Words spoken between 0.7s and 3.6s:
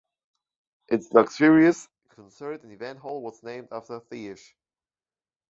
Its luxurious concert and event hall was